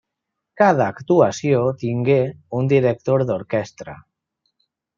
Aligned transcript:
Cada 0.61 0.87
actuació 0.93 1.59
tingué 1.83 2.17
un 2.61 2.73
director 2.73 3.25
d'orquestra. 3.31 3.95